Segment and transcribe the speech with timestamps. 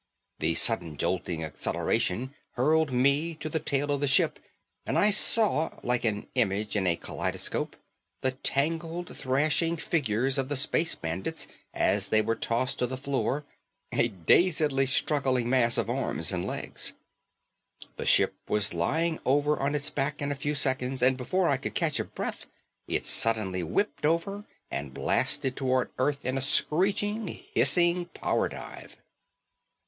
[0.39, 4.39] The sudden jolting acceleration hurled me to the tail of the ship
[4.83, 7.75] and I saw, like an image in a kaleidoscope,
[8.21, 13.45] the tangled thrashing figures of the space bandits as they were tossed to the floor,
[13.91, 16.93] a dazedly struggling mass of arms and legs.
[17.97, 21.57] The ship was lying over on its back in a few seconds, and before I
[21.57, 22.47] could catch a breath
[22.87, 28.97] it suddenly whipped over and blasted toward Earth in a screeching, hissing power dive.